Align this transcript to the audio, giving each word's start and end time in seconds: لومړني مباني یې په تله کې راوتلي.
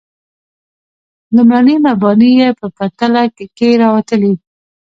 لومړني 1.35 1.75
مباني 1.85 2.31
یې 2.39 2.49
په 2.59 2.65
تله 2.99 3.23
کې 3.57 3.69
راوتلي. 3.81 4.33